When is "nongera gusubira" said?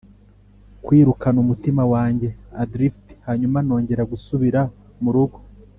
3.67-4.61